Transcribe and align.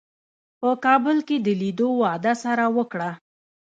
په 0.59 0.69
کابل 0.85 1.17
کې 1.27 1.37
د 1.45 1.47
لیدو 1.61 1.89
وعده 2.01 2.33
سره 2.43 2.65
وکړه. 2.77 3.09